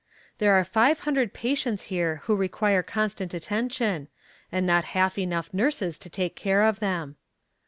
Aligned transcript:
There 0.39 0.53
are 0.57 0.63
five 0.63 1.01
hundred 1.01 1.31
patients 1.31 1.83
here 1.93 2.21
who 2.25 2.35
require 2.35 2.81
constant 2.81 3.35
attention, 3.35 4.07
and 4.51 4.65
not 4.65 4.83
half 4.97 5.15
enough 5.19 5.53
nurses 5.53 5.99
to 5.99 6.09
take 6.09 6.35
care 6.35 6.63
of 6.63 6.79
them. 6.79 7.17